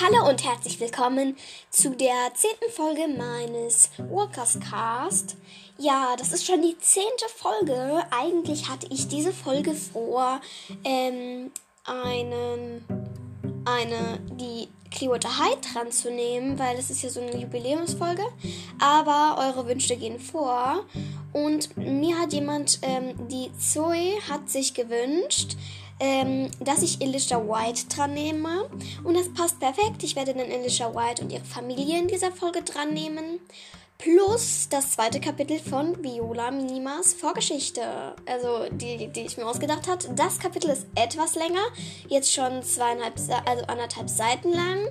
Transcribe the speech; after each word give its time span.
Hallo 0.00 0.28
und 0.28 0.44
herzlich 0.44 0.80
willkommen 0.80 1.36
zu 1.70 1.90
der 1.90 2.32
zehnten 2.34 2.68
Folge 2.74 3.06
meines 3.06 3.90
Walkers 4.10 4.58
Cast. 4.58 5.36
Ja, 5.78 6.16
das 6.18 6.32
ist 6.32 6.44
schon 6.44 6.62
die 6.62 6.76
zehnte 6.78 7.26
Folge. 7.36 8.04
Eigentlich 8.10 8.68
hatte 8.68 8.88
ich 8.90 9.06
diese 9.06 9.32
Folge 9.32 9.72
vor, 9.72 10.40
ähm, 10.82 11.52
einen, 11.84 12.84
eine, 13.64 14.18
die 14.32 14.68
Clearwater 14.90 15.38
High 15.38 15.60
dran 15.60 15.92
zu 15.92 16.10
nehmen, 16.10 16.58
weil 16.58 16.76
das 16.76 16.90
ist 16.90 17.02
ja 17.02 17.08
so 17.08 17.20
eine 17.20 17.36
Jubiläumsfolge. 17.36 18.24
Aber 18.80 19.36
eure 19.38 19.68
Wünsche 19.68 19.96
gehen 19.96 20.18
vor. 20.18 20.84
Und 21.32 21.76
mir 21.76 22.18
hat 22.18 22.32
jemand, 22.32 22.80
ähm, 22.82 23.28
die 23.28 23.52
Zoe 23.58 24.14
hat 24.28 24.50
sich 24.50 24.74
gewünscht, 24.74 25.56
ähm, 26.00 26.50
dass 26.60 26.82
ich 26.82 27.00
Alicia 27.00 27.38
White 27.38 27.86
dran 27.88 28.14
nehme. 28.14 28.68
Und 29.04 29.14
das 29.14 29.32
passt 29.32 29.60
perfekt. 29.60 30.02
Ich 30.02 30.16
werde 30.16 30.34
dann 30.34 30.50
Alicia 30.50 30.94
White 30.94 31.22
und 31.22 31.32
ihre 31.32 31.44
Familie 31.44 31.98
in 31.98 32.08
dieser 32.08 32.32
Folge 32.32 32.62
dran 32.62 32.92
nehmen. 32.92 33.40
Plus 33.96 34.68
das 34.68 34.90
zweite 34.90 35.20
Kapitel 35.20 35.58
von 35.58 36.02
Viola 36.02 36.50
Minimas 36.50 37.14
Vorgeschichte. 37.14 38.14
Also 38.26 38.68
die, 38.70 39.08
die 39.08 39.20
ich 39.22 39.36
mir 39.36 39.46
ausgedacht 39.46 39.88
habe. 39.88 40.04
Das 40.14 40.38
Kapitel 40.38 40.68
ist 40.70 40.86
etwas 40.94 41.36
länger. 41.36 41.62
Jetzt 42.08 42.32
schon 42.32 42.62
zweieinhalb, 42.62 43.14
also 43.46 43.64
anderthalb 43.66 44.10
Seiten 44.10 44.52
lang. 44.52 44.88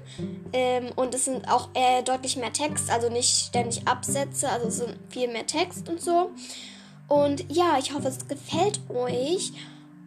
Ähm, 0.54 0.92
und 0.96 1.14
es 1.14 1.26
sind 1.26 1.48
auch 1.48 1.70
äh, 1.74 2.02
deutlich 2.02 2.38
mehr 2.38 2.54
Text. 2.54 2.90
Also 2.90 3.10
nicht 3.10 3.30
ständig 3.30 3.88
Absätze. 3.88 4.50
Also 4.50 4.68
es 4.68 4.78
sind 4.78 4.98
viel 5.10 5.28
mehr 5.28 5.46
Text 5.46 5.90
und 5.90 6.02
so. 6.02 6.32
Und 7.08 7.46
ja, 7.52 7.78
ich 7.78 7.94
hoffe, 7.94 8.08
es 8.08 8.28
gefällt 8.28 8.80
euch. 8.90 9.52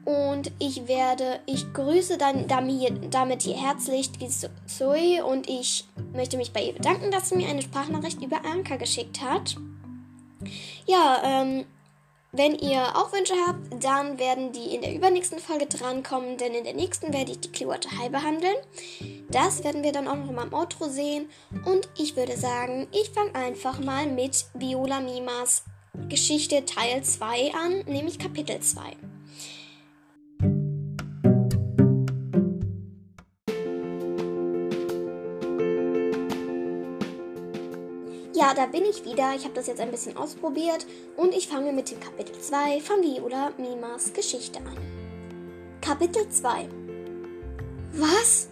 Und 0.06 0.52
ich 0.60 0.86
werde, 0.86 1.40
ich 1.46 1.72
grüße 1.72 2.16
dann 2.16 2.46
damit 2.46 3.42
hier 3.42 3.56
herzlich 3.56 4.12
die 4.12 4.28
Zoe 4.28 5.24
und 5.24 5.48
ich 5.48 5.84
möchte 6.12 6.36
mich 6.36 6.52
bei 6.52 6.62
ihr 6.62 6.74
bedanken, 6.74 7.10
dass 7.10 7.28
sie 7.28 7.34
mir 7.34 7.48
eine 7.48 7.60
Sprachnachricht 7.60 8.22
über 8.22 8.44
Anka 8.44 8.76
geschickt 8.76 9.20
hat. 9.20 9.56
Ja, 10.86 11.20
ähm, 11.24 11.66
wenn 12.30 12.54
ihr 12.54 12.96
auch 12.96 13.12
Wünsche 13.12 13.34
habt, 13.48 13.82
dann 13.82 14.20
werden 14.20 14.52
die 14.52 14.76
in 14.76 14.82
der 14.82 14.94
übernächsten 14.94 15.40
Folge 15.40 15.66
drankommen, 15.66 16.36
denn 16.36 16.54
in 16.54 16.62
der 16.62 16.74
nächsten 16.74 17.12
werde 17.12 17.32
ich 17.32 17.40
die 17.40 17.50
Clearwater 17.50 17.98
High 17.98 18.12
behandeln. 18.12 18.56
Das 19.28 19.64
werden 19.64 19.82
wir 19.82 19.90
dann 19.90 20.06
auch 20.06 20.14
noch 20.14 20.30
mal 20.30 20.46
im 20.46 20.54
Outro 20.54 20.88
sehen. 20.88 21.28
Und 21.64 21.88
ich 21.98 22.14
würde 22.14 22.36
sagen, 22.36 22.86
ich 22.92 23.10
fange 23.10 23.34
einfach 23.34 23.80
mal 23.80 24.06
mit 24.06 24.44
Viola 24.54 25.00
Mimas 25.00 25.64
Geschichte 26.08 26.64
Teil 26.64 27.02
2 27.02 27.54
an, 27.54 27.78
nämlich 27.86 28.20
Kapitel 28.20 28.60
2. 28.60 28.82
Ja, 38.36 38.52
da 38.52 38.66
bin 38.66 38.84
ich 38.84 39.02
wieder. 39.06 39.34
Ich 39.34 39.44
habe 39.44 39.54
das 39.54 39.66
jetzt 39.66 39.80
ein 39.80 39.90
bisschen 39.90 40.14
ausprobiert 40.18 40.86
und 41.16 41.34
ich 41.34 41.48
fange 41.48 41.72
mit 41.72 41.90
dem 41.90 41.98
Kapitel 42.00 42.38
2 42.38 42.82
von 42.82 43.02
Viola 43.02 43.50
Mimas 43.56 44.12
Geschichte 44.12 44.58
an. 44.58 44.76
Kapitel 45.80 46.28
2 46.28 46.68
Was? 47.94 48.48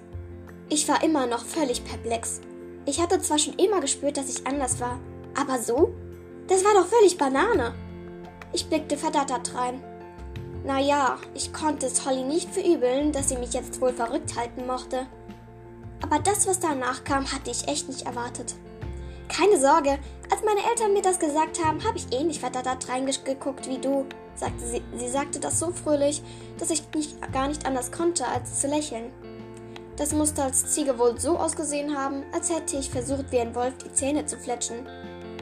Ich 0.71 0.89
war 0.89 1.05
immer 1.05 1.27
noch 1.27 1.45
völlig 1.45 1.85
perplex. 1.85 2.41
Ich 2.87 2.99
hatte 2.99 3.21
zwar 3.21 3.39
schon 3.39 3.59
immer 3.59 3.83
gespürt, 3.83 4.17
dass 4.17 4.35
ich 4.35 4.47
anders 4.47 4.81
war, 4.81 4.99
aber 5.39 5.59
so? 5.59 5.93
Das 6.47 6.65
war 6.65 6.73
doch 6.73 6.87
völlig 6.87 7.19
Banane. 7.19 7.75
Ich 8.55 8.67
blickte 8.67 8.97
verdattert 8.97 9.55
rein. 9.55 9.85
Naja, 10.65 11.19
ich 11.35 11.53
konnte 11.53 11.85
es 11.85 12.07
Holly 12.07 12.25
nicht 12.25 12.55
verübeln, 12.55 13.13
dass 13.13 13.29
sie 13.29 13.37
mich 13.37 13.53
jetzt 13.53 13.83
wohl 13.83 13.93
verrückt 13.93 14.35
halten 14.35 14.67
mochte. 14.67 15.07
Aber 16.01 16.21
das, 16.21 16.47
was 16.47 16.59
danach 16.59 17.05
kam, 17.05 17.31
hatte 17.31 17.51
ich 17.51 17.69
echt 17.69 17.87
nicht 17.89 18.07
erwartet. 18.07 18.55
Keine 19.29 19.59
Sorge, 19.59 19.99
als 20.31 20.43
meine 20.45 20.69
Eltern 20.69 20.93
mir 20.93 21.03
das 21.03 21.19
gesagt 21.19 21.65
haben, 21.65 21.85
habe 21.85 21.99
ich 21.99 22.13
ähnlich 22.13 22.41
verdattert 22.41 22.89
reingeguckt 22.89 23.69
wie 23.69 23.79
du, 23.79 24.07
sagte 24.35 24.67
sie. 24.67 24.83
Sie 24.97 25.09
sagte 25.09 25.41
das 25.41 25.59
so 25.59 25.71
fröhlich, 25.71 26.23
dass 26.59 26.71
ich 26.71 26.83
nicht, 26.95 27.33
gar 27.33 27.49
nicht 27.49 27.67
anders 27.67 27.93
konnte, 27.93 28.27
als 28.27 28.61
zu 28.61 28.69
lächeln. 28.69 29.13
Das 29.97 30.13
musste 30.13 30.43
als 30.43 30.73
Ziege 30.73 30.99
wohl 30.99 31.21
so 31.21 31.39
ausgesehen 31.39 31.97
haben, 31.97 32.25
als 32.33 32.51
hätte 32.51 32.77
ich 32.77 32.91
versucht, 32.91 33.31
wie 33.31 33.39
ein 33.39 33.55
Wolf 33.55 33.75
die 33.79 33.93
Zähne 33.93 34.27
zu 34.27 34.37
fletschen. 34.37 34.87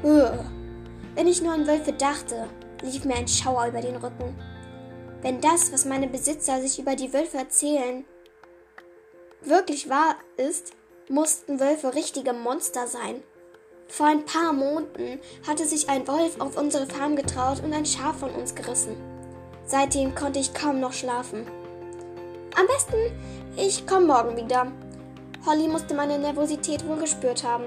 Uah. 0.03 0.44
Wenn 1.14 1.26
ich 1.26 1.43
nur 1.43 1.53
an 1.53 1.66
Wölfe 1.66 1.93
dachte, 1.93 2.49
lief 2.82 3.04
mir 3.04 3.14
ein 3.14 3.28
Schauer 3.28 3.66
über 3.69 3.81
den 3.81 3.97
Rücken. 3.97 4.37
Wenn 5.22 5.41
das, 5.41 5.72
was 5.72 5.84
meine 5.84 6.09
Besitzer 6.09 6.60
sich 6.60 6.78
über 6.78 6.97
die 6.97 7.12
Wölfe 7.12 7.38
erzählen, 7.38 8.04
wirklich 9.43 9.88
wahr 9.88 10.16
ist, 10.37 10.72
mussten 11.09 11.60
Wölfe 11.60 11.94
richtige 11.94 12.32
Monster 12.32 12.87
sein. 12.87 13.22
Vor 13.92 14.06
ein 14.06 14.25
paar 14.25 14.54
Monaten 14.54 15.20
hatte 15.47 15.66
sich 15.66 15.91
ein 15.91 16.08
Wolf 16.08 16.41
auf 16.41 16.56
unsere 16.56 16.86
Farm 16.86 17.14
getraut 17.14 17.62
und 17.62 17.75
ein 17.75 17.84
Schaf 17.84 18.20
von 18.20 18.30
uns 18.30 18.54
gerissen. 18.54 18.97
Seitdem 19.66 20.14
konnte 20.14 20.38
ich 20.38 20.54
kaum 20.54 20.80
noch 20.80 20.94
schlafen. 20.94 21.47
Am 22.58 22.66
besten, 22.69 22.97
ich 23.54 23.86
komme 23.86 24.06
morgen 24.06 24.34
wieder. 24.34 24.72
Holly 25.44 25.69
musste 25.69 25.92
meine 25.92 26.19
Nervosität 26.19 26.88
wohl 26.88 26.97
gespürt 26.97 27.44
haben, 27.44 27.64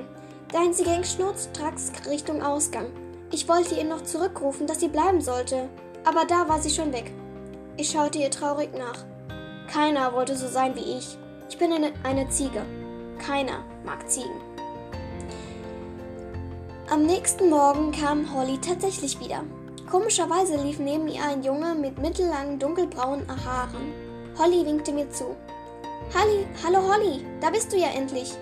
denn 0.52 0.74
sie 0.74 0.84
ging 0.84 1.04
schnurstracks 1.04 1.92
Richtung 2.10 2.42
Ausgang. 2.42 2.88
Ich 3.32 3.48
wollte 3.48 3.76
ihr 3.76 3.84
noch 3.84 4.02
zurückrufen, 4.02 4.66
dass 4.66 4.80
sie 4.80 4.88
bleiben 4.88 5.22
sollte, 5.22 5.70
aber 6.06 6.26
da 6.26 6.50
war 6.50 6.60
sie 6.60 6.72
schon 6.72 6.92
weg. 6.92 7.12
Ich 7.78 7.92
schaute 7.92 8.18
ihr 8.18 8.32
traurig 8.32 8.70
nach. 8.76 9.06
Keiner 9.72 10.12
wollte 10.14 10.36
so 10.36 10.48
sein 10.48 10.76
wie 10.76 10.98
ich. 10.98 11.20
Ich 11.52 11.60
bin 11.60 11.72
eine, 11.72 11.94
eine 12.02 12.28
Ziege. 12.30 12.66
Keiner 13.20 13.64
mag 13.86 14.10
Ziegen. 14.10 14.45
Am 16.88 17.02
nächsten 17.08 17.50
Morgen 17.50 17.92
kam 17.92 18.32
Holly 18.32 18.60
tatsächlich 18.60 19.20
wieder. 19.20 19.44
Komischerweise 19.90 20.56
lief 20.58 20.78
neben 20.78 21.08
ihr 21.08 21.24
ein 21.24 21.42
Junge 21.42 21.74
mit 21.74 21.98
mittellangen 21.98 22.60
dunkelbraunen 22.60 23.26
Haaren. 23.28 23.92
Holly 24.38 24.64
winkte 24.64 24.92
mir 24.92 25.10
zu. 25.10 25.36
Halli, 26.14 26.46
hallo 26.64 26.78
Holly, 26.88 27.26
da 27.42 27.50
bist 27.50 27.74
du 27.74 27.78
ja 27.78 27.88
endlich. 27.88 28.36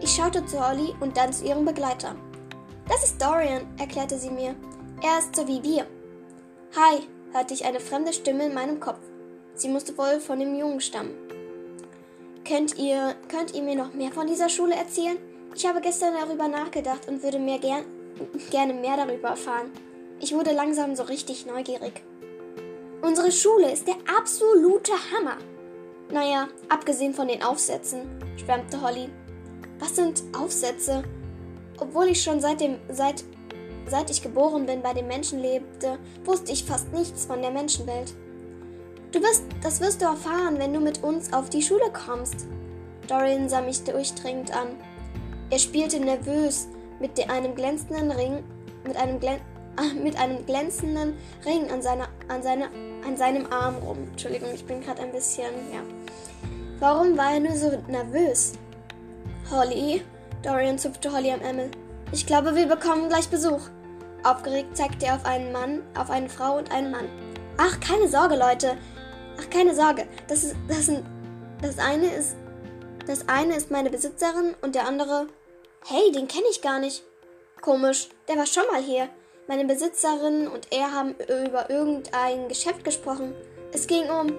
Ich 0.00 0.14
schaute 0.14 0.46
zu 0.46 0.64
Holly 0.64 0.94
und 1.00 1.16
dann 1.16 1.32
zu 1.32 1.44
ihrem 1.44 1.64
Begleiter. 1.64 2.14
Das 2.88 3.02
ist 3.02 3.20
Dorian, 3.20 3.66
erklärte 3.76 4.18
sie 4.18 4.30
mir. 4.30 4.54
Er 5.02 5.18
ist 5.18 5.34
so 5.34 5.48
wie 5.48 5.62
wir. 5.64 5.84
Hi, 6.76 7.00
hörte 7.32 7.54
ich 7.54 7.64
eine 7.64 7.80
fremde 7.80 8.12
Stimme 8.12 8.46
in 8.46 8.54
meinem 8.54 8.78
Kopf. 8.78 9.00
Sie 9.54 9.68
musste 9.68 9.98
wohl 9.98 10.20
von 10.20 10.38
dem 10.38 10.56
Jungen 10.56 10.80
stammen. 10.80 11.16
Könnt 12.46 12.78
ihr, 12.78 13.16
könnt 13.28 13.52
ihr 13.52 13.62
mir 13.62 13.74
noch 13.74 13.94
mehr 13.94 14.12
von 14.12 14.28
dieser 14.28 14.48
Schule 14.48 14.76
erzählen? 14.76 15.18
Ich 15.54 15.66
habe 15.66 15.80
gestern 15.80 16.14
darüber 16.14 16.48
nachgedacht 16.48 17.08
und 17.08 17.22
würde 17.22 17.38
mehr 17.38 17.58
ger 17.58 17.82
gerne 18.50 18.74
mehr 18.74 18.96
darüber 18.96 19.28
erfahren. 19.28 19.70
Ich 20.20 20.34
wurde 20.34 20.52
langsam 20.52 20.94
so 20.94 21.04
richtig 21.04 21.46
neugierig. 21.46 22.02
Unsere 23.02 23.32
Schule 23.32 23.72
ist 23.72 23.88
der 23.88 23.96
absolute 24.18 24.92
Hammer. 24.92 25.38
Naja, 26.12 26.48
abgesehen 26.68 27.14
von 27.14 27.28
den 27.28 27.42
Aufsätzen, 27.42 28.02
schwärmte 28.36 28.82
Holly. 28.82 29.08
Was 29.78 29.96
sind 29.96 30.22
Aufsätze? 30.36 31.02
Obwohl 31.78 32.08
ich 32.08 32.22
schon 32.22 32.40
seit, 32.40 32.60
dem, 32.60 32.76
seit, 32.90 33.24
seit 33.86 34.10
ich 34.10 34.22
geboren 34.22 34.66
bin 34.66 34.82
bei 34.82 34.92
den 34.92 35.06
Menschen 35.06 35.40
lebte, 35.40 35.98
wusste 36.24 36.52
ich 36.52 36.64
fast 36.64 36.92
nichts 36.92 37.24
von 37.24 37.40
der 37.40 37.50
Menschenwelt. 37.50 38.12
Du 39.12 39.20
wirst, 39.20 39.44
das 39.62 39.80
wirst 39.80 40.02
du 40.02 40.04
erfahren, 40.04 40.58
wenn 40.58 40.74
du 40.74 40.80
mit 40.80 41.02
uns 41.02 41.32
auf 41.32 41.48
die 41.48 41.62
Schule 41.62 41.90
kommst. 41.92 42.46
Dorian 43.08 43.48
sah 43.48 43.62
mich 43.62 43.82
durchdringend 43.82 44.54
an. 44.54 44.68
Er 45.50 45.58
spielte 45.58 45.98
nervös 45.98 46.68
mit 47.00 47.28
einem 47.28 47.56
glänzenden 47.56 48.12
Ring, 48.12 48.44
mit 48.84 48.96
einem, 48.96 49.18
glän 49.18 49.40
mit 50.02 50.16
einem 50.16 50.46
glänzenden 50.46 51.14
Ring 51.44 51.68
an, 51.70 51.82
seiner, 51.82 52.08
an, 52.28 52.42
seine, 52.42 52.66
an 53.06 53.16
seinem 53.16 53.52
Arm 53.52 53.76
rum. 53.76 53.98
Entschuldigung, 54.12 54.50
ich 54.54 54.64
bin 54.64 54.80
gerade 54.80 55.02
ein 55.02 55.10
bisschen, 55.10 55.52
ja. 55.72 55.80
Warum 56.78 57.18
war 57.18 57.34
er 57.34 57.40
nur 57.40 57.56
so 57.56 57.70
nervös? 57.88 58.52
Holly, 59.50 60.02
Dorian 60.42 60.78
zupfte 60.78 61.12
Holly 61.12 61.32
am 61.32 61.40
Ärmel. 61.40 61.70
Ich 62.12 62.26
glaube, 62.26 62.54
wir 62.54 62.66
bekommen 62.66 63.08
gleich 63.08 63.28
Besuch. 63.28 63.62
Aufgeregt 64.22 64.76
zeigte 64.76 65.06
er 65.06 65.16
auf 65.16 65.24
einen 65.24 65.50
Mann, 65.50 65.82
auf 65.98 66.10
eine 66.10 66.28
Frau 66.28 66.58
und 66.58 66.70
einen 66.70 66.90
Mann. 66.90 67.08
Ach, 67.56 67.80
keine 67.80 68.08
Sorge, 68.08 68.36
Leute. 68.36 68.76
Ach, 69.38 69.50
keine 69.50 69.74
Sorge. 69.74 70.06
Das 70.28 70.44
ist, 70.44 70.54
das 70.68 70.86
sind, 70.86 71.04
das 71.60 71.78
eine 71.78 72.06
ist, 72.06 72.36
das 73.06 73.28
eine 73.28 73.56
ist 73.56 73.70
meine 73.70 73.90
Besitzerin 73.90 74.54
und 74.62 74.74
der 74.74 74.86
andere 74.86 75.26
Hey, 75.86 76.12
den 76.12 76.28
kenne 76.28 76.44
ich 76.50 76.60
gar 76.60 76.78
nicht. 76.78 77.02
Komisch, 77.60 78.08
der 78.28 78.36
war 78.36 78.46
schon 78.46 78.66
mal 78.70 78.82
hier. 78.82 79.08
Meine 79.48 79.64
Besitzerin 79.64 80.46
und 80.46 80.68
er 80.70 80.92
haben 80.92 81.14
über 81.44 81.68
irgendein 81.70 82.48
Geschäft 82.48 82.84
gesprochen. 82.84 83.34
Es 83.72 83.86
ging 83.86 84.08
um. 84.08 84.32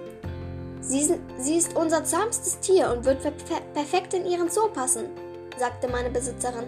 Sie, 0.82 1.20
sie 1.38 1.58
ist 1.58 1.76
unser 1.76 2.06
zahmstes 2.06 2.60
Tier 2.60 2.92
und 2.92 3.06
wird 3.06 3.22
perfekt 3.74 4.14
in 4.14 4.26
ihren 4.26 4.50
Zoo 4.50 4.68
passen, 4.70 5.10
sagte 5.58 5.88
meine 5.88 6.10
Besitzerin. 6.10 6.68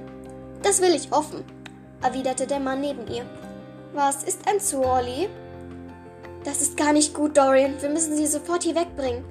Das 0.62 0.81
will 0.81 0.94
ich 0.94 1.12
hoffen, 1.12 1.46
erwiderte 2.02 2.46
der 2.46 2.60
Mann 2.60 2.81
neben 2.81 3.08
ihr. 3.08 3.25
Was 3.94 4.24
ist 4.24 4.48
ein 4.48 4.60
Zoo, 4.60 4.84
Ollie? 4.84 5.30
Das 6.44 6.62
ist 6.62 6.75
gar 6.75 6.94
nicht 6.94 7.14
gut, 7.14 7.38
Dorian. 7.38 7.81
Wir 7.81 7.90
müssen 7.90 8.18
sie 8.18 8.28
sofort 8.28 8.64
hier 8.64 8.75
wegbringen. 8.75 9.24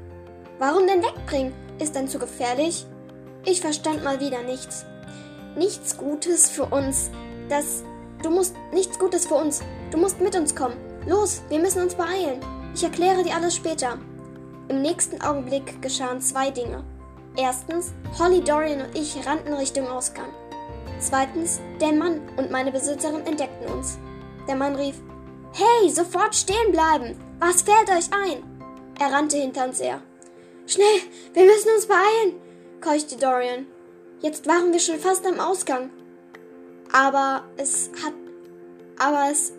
Warum 0.59 0.87
denn 0.87 1.03
wegbringen? 1.03 1.53
Ist 1.79 1.97
ein 1.97 2.09
zu 2.09 2.19
gefährlich? 2.19 2.87
Ich 3.45 3.61
verstand 3.61 4.03
mal 4.03 4.21
wieder 4.21 4.43
nichts. 4.43 4.87
Nichts 5.57 5.97
Gutes 5.97 6.51
für 6.51 6.65
uns. 6.65 7.11
Das. 7.49 7.83
Du 8.23 8.31
musst. 8.31 8.55
Nichts 8.73 8.99
Gutes 8.99 9.27
für 9.27 9.35
uns. 9.35 9.61
Du 9.91 9.99
musst 9.99 10.21
mit 10.21 10.35
uns 10.37 10.55
kommen. 10.55 10.77
Los, 11.07 11.43
wir 11.49 11.59
müssen 11.59 11.83
uns 11.83 11.95
beeilen. 11.95 12.41
Ich 12.75 12.85
erkläre 12.85 13.23
dir 13.23 13.35
alles 13.35 13.57
später. 13.57 13.99
Im 14.69 14.83
nächsten 14.83 15.21
Augenblick 15.21 15.83
geschahen 15.83 16.21
zwei 16.21 16.51
Dinge. 16.51 16.85
Erstens, 17.37 17.93
Holly, 18.19 18.43
Dorian 18.43 18.83
und 18.83 18.97
ich 18.97 19.27
rannten 19.27 19.53
Richtung 19.55 19.89
Ausgang. 19.89 20.29
Zweitens, 21.01 21.61
der 21.81 21.93
Mann 21.93 22.21
und 22.37 22.51
meine 22.51 22.71
Besitzerin 22.71 23.27
entdeckten 23.27 23.73
uns. 23.73 23.99
Der 24.47 24.55
Mann 24.55 24.77
rief, 24.77 24.97
Hey, 25.53 25.91
sofort 25.91 26.35
stehen 26.35 26.73
bleiben! 26.73 27.17
Was 27.39 27.63
fällt 27.63 27.91
euch 27.91 28.09
ein? 28.13 28.43
Er 29.01 29.13
rannte 29.13 29.37
hinter 29.37 29.67
uns 29.67 29.81
her. 29.81 30.01
Schnell, 30.67 31.01
wir 31.35 31.45
müssen 31.45 31.71
uns 31.75 31.87
beeilen, 31.87 32.41
keuchte 32.81 33.17
Dorian. 33.17 33.67
Jetzt 34.23 34.47
waren 34.47 34.73
wir 34.73 34.79
schon 34.79 35.01
fast 35.01 35.27
am 35.27 35.41
Ausgang. 35.41 35.91
Aber 36.93 37.43
es 37.57 37.91
hat. 38.05 38.15
Aber 38.99 39.31
es. 39.31 39.53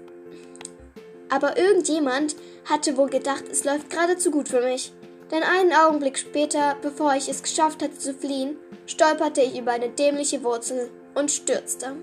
Aber 1.30 1.58
irgendjemand 1.58 2.38
hatte 2.66 2.96
wohl 2.96 3.10
gedacht, 3.10 3.44
es 3.52 3.66
läuft 3.66 3.90
geradezu 3.90 4.32
gut 4.32 4.48
für 4.48 4.62
mich. 4.62 4.94
Denn 5.32 5.44
einen 5.44 5.74
Augenblick 5.74 6.18
später, 6.18 6.78
bevor 6.82 7.14
ich 7.16 7.28
es 7.28 7.44
geschafft 7.44 7.82
hatte 7.82 7.98
zu 7.98 8.14
fliehen, 8.14 8.56
stolperte 8.86 9.42
ich 9.42 9.58
über 9.58 9.72
eine 9.72 9.90
dämliche 9.90 10.44
Wurzel 10.44 10.90
und 11.16 11.32
stürzte. 11.32 11.98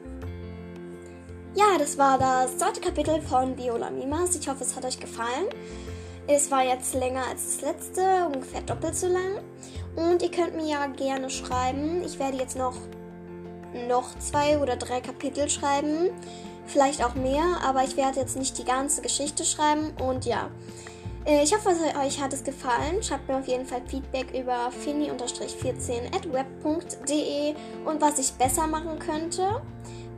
Ja, 1.55 1.79
das 1.79 1.97
war 1.97 2.19
das 2.19 2.59
zweite 2.59 2.81
Kapitel 2.81 3.23
von 3.23 3.57
Viola 3.57 3.91
Mimas. 3.91 4.37
Ich 4.37 4.49
hoffe, 4.49 4.65
es 4.65 4.77
hat 4.77 4.85
euch 4.85 5.01
gefallen. 5.01 5.47
Es 6.33 6.49
war 6.49 6.63
jetzt 6.63 6.95
länger 6.95 7.27
als 7.27 7.57
das 7.57 7.63
letzte, 7.63 8.03
ungefähr 8.25 8.61
doppelt 8.61 8.95
so 8.95 9.09
lang. 9.09 9.41
Und 9.97 10.23
ihr 10.23 10.31
könnt 10.31 10.55
mir 10.55 10.65
ja 10.65 10.87
gerne 10.87 11.29
schreiben. 11.29 12.05
Ich 12.05 12.21
werde 12.21 12.37
jetzt 12.37 12.57
noch, 12.57 12.77
noch 13.89 14.17
zwei 14.21 14.57
oder 14.59 14.77
drei 14.77 15.01
Kapitel 15.01 15.51
schreiben. 15.51 16.11
Vielleicht 16.67 17.05
auch 17.05 17.17
mehr, 17.17 17.43
aber 17.65 17.83
ich 17.83 17.97
werde 17.97 18.21
jetzt 18.21 18.37
nicht 18.37 18.57
die 18.59 18.65
ganze 18.65 19.03
Geschichte 19.03 19.45
schreiben. 19.45 19.93
Und 20.01 20.25
ja, 20.25 20.51
äh, 21.27 21.43
ich 21.43 21.53
hoffe, 21.53 21.71
euch 22.01 22.23
hat 22.23 22.33
es 22.33 22.45
gefallen. 22.45 23.03
Schreibt 23.03 23.27
mir 23.27 23.39
auf 23.39 23.49
jeden 23.49 23.67
Fall 23.67 23.83
Feedback 23.89 24.33
über 24.33 24.71
fini-14 24.71 26.15
at 26.15 26.33
web.de 26.33 27.55
und 27.85 28.01
was 28.01 28.21
ich 28.21 28.33
besser 28.35 28.69
machen 28.69 29.01
könnte, 29.01 29.61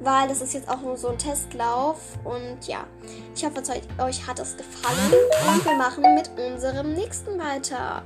weil 0.03 0.29
das 0.29 0.43
ist 0.43 0.55
jetzt 0.55 0.69
auch 0.69 0.81
nur 0.81 0.97
so 0.97 1.09
ein 1.09 1.19
Testlauf. 1.19 2.19
Und 2.25 2.67
ja, 2.67 2.87
ich 3.35 3.45
hoffe, 3.45 3.63
euch 3.99 4.27
hat 4.27 4.39
es 4.39 4.57
gefallen 4.57 5.13
und 5.49 5.65
wir 5.65 5.77
machen 5.77 6.15
mit 6.15 6.31
unserem 6.39 6.95
nächsten 6.95 7.39
weiter. 7.39 8.03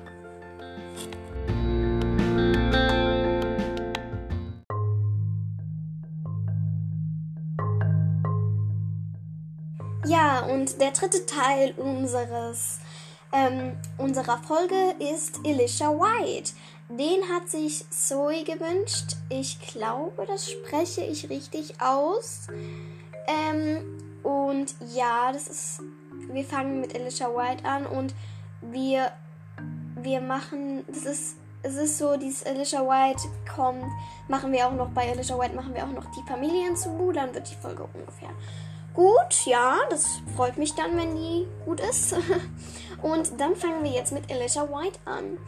Ja, 10.07 10.47
und 10.47 10.81
der 10.81 10.93
dritte 10.93 11.27
Teil 11.27 11.75
unseres 11.77 12.79
ähm, 13.33 13.73
unserer 13.99 14.39
Folge 14.39 14.95
ist 14.99 15.41
Elisha 15.45 15.91
White. 15.91 16.53
Den 16.89 17.23
hat 17.35 17.49
sich 17.49 17.89
Zoe 17.91 18.45
gewünscht. 18.45 19.17
Ich 19.29 19.61
glaube, 19.61 20.25
das 20.27 20.51
spreche 20.51 21.03
ich 21.03 21.29
richtig 21.29 21.81
aus. 21.81 22.47
Ähm, 23.27 23.99
und 24.23 24.75
ja, 24.95 25.33
das 25.33 25.49
ist. 25.49 25.81
Wir 26.31 26.45
fangen 26.45 26.81
mit 26.81 26.95
Elisha 26.95 27.27
White 27.27 27.65
an 27.65 27.87
und 27.87 28.15
wir, 28.61 29.13
wir 29.97 30.21
machen. 30.21 30.85
Das 30.89 31.05
ist. 31.05 31.37
Es 31.63 31.75
ist 31.75 31.99
so, 31.99 32.17
dieses 32.17 32.43
Elisha 32.43 32.79
White 32.79 33.23
kommt, 33.53 33.83
machen 34.29 34.53
wir 34.53 34.69
auch 34.69 34.73
noch 34.73 34.91
bei 34.91 35.07
Elisha 35.07 35.37
White, 35.37 35.57
machen 35.57 35.75
wir 35.75 35.83
auch 35.83 35.91
noch 35.91 36.05
die 36.13 36.23
Familien 36.29 36.77
zu, 36.77 37.11
dann 37.11 37.35
wird 37.35 37.51
die 37.51 37.57
Folge 37.57 37.89
ungefähr 37.93 38.29
gut. 38.97 39.45
Ja, 39.45 39.77
das 39.91 40.21
freut 40.35 40.57
mich 40.57 40.75
dann, 40.75 40.97
wenn 40.97 41.15
die 41.15 41.47
gut 41.65 41.81
ist. 41.81 42.15
Und 43.03 43.39
dann 43.39 43.55
fangen 43.55 43.85
wir 43.85 43.93
jetzt 43.93 44.13
mit 44.13 44.31
Alicia 44.33 44.63
White 44.63 44.99
an. 45.05 45.39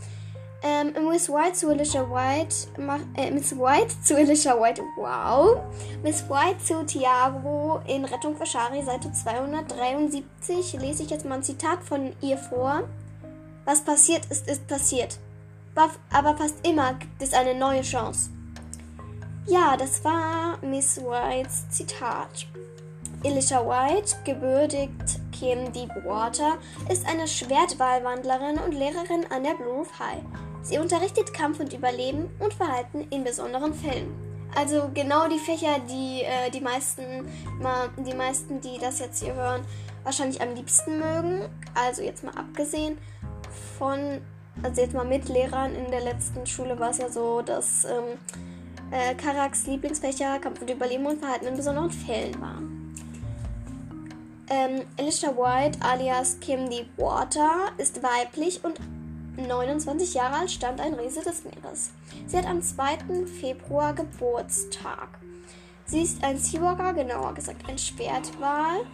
Ähm, 0.61 0.93
Miss 1.09 1.29
White 1.29 1.53
zu 1.53 1.69
Alicia 1.69 2.03
White, 2.03 2.67
äh, 3.17 3.31
Miss 3.31 3.57
White 3.57 3.95
zu 4.03 4.17
Alicia 4.17 4.61
White, 4.61 4.83
wow. 4.97 5.61
Miss 6.03 6.29
White 6.29 6.59
zu 6.65 6.85
Tiago 6.85 7.81
in 7.87 8.05
Rettung 8.05 8.37
für 8.37 8.45
Shari, 8.45 8.83
Seite 8.83 9.13
273, 9.13 10.73
lese 10.81 11.05
ich 11.05 11.11
jetzt 11.11 11.25
mal 11.25 11.37
ein 11.37 11.43
Zitat 11.45 11.83
von 11.85 12.13
ihr 12.21 12.39
vor. 12.39 12.83
Was 13.65 13.85
passiert 13.85 14.27
ist, 14.31 14.49
ist 14.49 14.67
passiert. 14.67 15.19
Aber 16.13 16.37
fast 16.37 16.67
immer 16.67 16.95
gibt 16.95 17.23
es 17.23 17.33
eine 17.33 17.55
neue 17.55 17.83
Chance. 17.83 18.31
Ja, 19.47 19.77
das 19.77 20.03
war 20.03 20.59
Miss 20.61 20.99
Whites 20.99 21.69
Zitat. 21.71 22.49
Elisha 23.23 23.61
White, 23.61 24.17
gebürtigt 24.25 25.21
Kim 25.39 25.73
Deepwater, 25.73 26.59
ist 26.91 27.07
eine 27.07 27.29
Schwertwahlwandlerin 27.29 28.59
und 28.59 28.73
Lehrerin 28.73 29.25
an 29.31 29.45
der 29.45 29.55
Blue 29.55 29.79
Roof 29.79 29.99
High. 29.99 30.23
Sie 30.63 30.79
unterrichtet 30.79 31.33
Kampf 31.33 31.61
und 31.61 31.73
Überleben 31.73 32.29
und 32.41 32.53
Verhalten 32.55 33.07
in 33.11 33.23
besonderen 33.23 33.73
Fällen. 33.73 34.13
Also 34.57 34.91
genau 34.93 35.29
die 35.29 35.39
Fächer, 35.39 35.79
die 35.89 36.23
äh, 36.23 36.51
die 36.51 36.61
meisten, 36.61 37.03
die 37.99 38.15
meisten, 38.15 38.61
die 38.61 38.79
das 38.79 38.99
jetzt 38.99 39.23
hier 39.23 39.35
hören, 39.35 39.63
wahrscheinlich 40.03 40.41
am 40.41 40.55
liebsten 40.55 40.99
mögen. 40.99 41.49
Also 41.75 42.03
jetzt 42.03 42.25
mal 42.25 42.35
abgesehen 42.35 42.99
von, 43.79 44.21
also 44.63 44.81
jetzt 44.81 44.95
mal 44.95 45.05
mit 45.05 45.29
Lehrern 45.29 45.75
in 45.75 45.91
der 45.91 46.01
letzten 46.01 46.47
Schule 46.47 46.79
war 46.79 46.91
es 46.91 46.99
ja 46.99 47.09
so, 47.09 47.43
dass 47.43 47.85
ähm, 47.85 48.19
äh, 48.91 49.15
Karaks 49.15 49.67
Lieblingsfächer 49.67 50.39
Kampf 50.39 50.61
und 50.63 50.71
Überleben 50.71 51.07
und 51.07 51.21
Verhalten 51.21 51.47
in 51.47 51.57
besonderen 51.57 51.91
Fällen 51.91 52.41
waren. 52.41 52.78
Ähm, 54.51 54.87
Alicia 54.99 55.37
White 55.37 55.79
alias 55.83 56.41
Kim 56.41 56.71
Deepwater 56.71 57.71
ist 57.77 58.03
weiblich 58.03 58.65
und 58.65 58.81
29 59.37 60.15
Jahre 60.15 60.37
alt, 60.37 60.51
stammt 60.51 60.81
ein 60.81 60.95
Riese 60.95 61.23
des 61.23 61.45
Meeres. 61.45 61.91
Sie 62.27 62.39
hat 62.39 62.47
am 62.47 62.63
2. 62.63 63.27
Februar 63.41 63.93
Geburtstag. 63.93 65.19
Sie 65.85 66.01
ist 66.03 66.25
ein 66.25 66.39
Seawalker, 66.39 66.95
genauer 66.95 67.35
gesagt 67.35 67.69
ein 67.69 67.77
Schwertwal. 67.79 68.87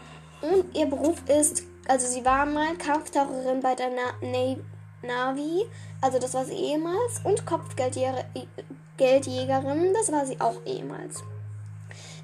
Und 0.43 0.77
ihr 0.77 0.87
Beruf 0.87 1.23
ist, 1.29 1.63
also 1.87 2.07
sie 2.07 2.25
war 2.25 2.47
mal 2.47 2.77
Kampftaucherin 2.77 3.61
bei 3.61 3.75
der 3.75 3.91
Na 3.91 4.15
Na 4.21 4.57
Navy, 5.03 5.67
also 6.01 6.19
das 6.19 6.35
war 6.35 6.45
sie 6.45 6.55
ehemals, 6.55 7.21
und 7.25 7.47
Kopfgeldjägerin, 7.47 9.95
das 9.95 10.11
war 10.11 10.27
sie 10.27 10.41
auch 10.41 10.57
ehemals. 10.67 11.23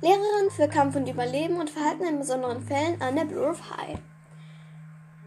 Lehrerin 0.02 0.50
für 0.50 0.66
Kampf 0.66 0.96
und 0.96 1.06
Überleben 1.06 1.60
und 1.60 1.68
Verhalten 1.68 2.04
in 2.04 2.18
besonderen 2.18 2.62
Fällen 2.62 3.02
an 3.02 3.16
der 3.16 3.26
Blue 3.26 3.46
Earth 3.46 3.60
High. 3.76 3.98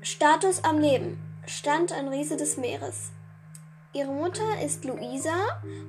Status 0.01 0.63
am 0.63 0.79
Leben. 0.79 1.19
Stand 1.45 1.91
ein 1.91 2.07
Riese 2.07 2.37
des 2.37 2.57
Meeres. 2.57 3.11
Ihre 3.93 4.11
Mutter 4.11 4.59
ist 4.65 4.83
Luisa 4.83 5.35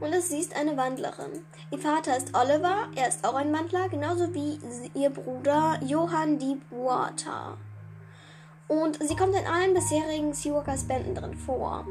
und 0.00 0.12
sie 0.20 0.38
ist 0.38 0.54
eine 0.54 0.76
Wandlerin. 0.76 1.46
Ihr 1.70 1.78
Vater 1.78 2.14
ist 2.14 2.34
Oliver, 2.34 2.88
er 2.94 3.08
ist 3.08 3.26
auch 3.26 3.34
ein 3.34 3.54
Wandler, 3.54 3.88
genauso 3.88 4.34
wie 4.34 4.58
ihr 4.92 5.08
Bruder 5.08 5.80
Johann 5.82 6.38
Deepwater. 6.38 7.56
Und 8.68 9.02
sie 9.02 9.16
kommt 9.16 9.34
in 9.34 9.46
allen 9.46 9.72
bisherigen 9.72 10.34
Seawalkers 10.34 10.86
Bänden 10.86 11.14
drin 11.14 11.34
vor. 11.34 11.86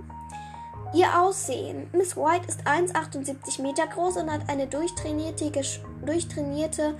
Ihr 0.94 1.20
Aussehen. 1.20 1.90
Miss 1.92 2.16
White 2.16 2.48
ist 2.48 2.68
1,78 2.68 3.64
Meter 3.64 3.88
groß 3.88 4.18
und 4.18 4.32
hat 4.32 4.48
einen 4.48 4.70
durchtrainierte, 4.70 5.52
durchtrainierte, 6.06 6.96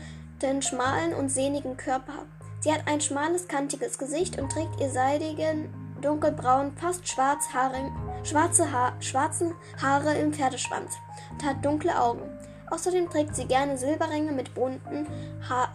schmalen 0.62 1.14
und 1.14 1.30
sehnigen 1.30 1.78
Körper. 1.78 2.26
Sie 2.62 2.74
hat 2.74 2.88
ein 2.88 3.02
schmales, 3.02 3.48
kantiges 3.48 4.00
Gesicht 4.00 4.42
und 4.42 4.52
trägt 4.52 4.80
ihr 4.80 4.90
seidigen, 4.90 5.72
dunkelbraunen, 6.02 6.76
fast 6.76 7.08
schwarze, 7.08 7.54
ha 7.54 8.94
schwarzen 9.00 9.54
Haare 9.82 10.16
im 10.16 10.34
Pferdeschwanz 10.34 10.96
und 11.32 11.46
hat 11.46 11.64
dunkle 11.64 11.98
Augen. 12.02 12.24
Außerdem 12.72 13.10
trägt 13.12 13.36
sie 13.36 13.46
gerne 13.46 13.78
Silberringe 13.78 14.32
mit 14.32 14.56
bunten 14.56 15.08
ha 15.48 15.70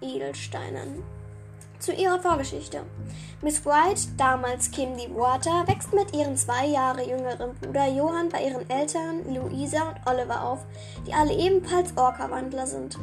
Halbedelsteinen. 0.00 1.02
Zu 1.80 1.94
ihrer 1.94 2.20
Vorgeschichte. 2.20 2.82
Miss 3.40 3.64
White, 3.64 4.02
damals 4.18 4.70
Kim 4.70 4.98
Deepwater, 4.98 5.66
wächst 5.66 5.94
mit 5.94 6.14
ihrem 6.14 6.36
zwei 6.36 6.66
Jahre 6.66 7.08
jüngeren 7.08 7.54
Bruder 7.54 7.88
Johann 7.88 8.28
bei 8.28 8.44
ihren 8.44 8.68
Eltern 8.68 9.24
Luisa 9.34 9.88
und 9.88 10.06
Oliver 10.06 10.44
auf, 10.44 10.58
die 11.06 11.14
alle 11.14 11.32
ebenfalls 11.32 11.96
Orca-Wandler 11.96 12.66
sind. 12.66 12.98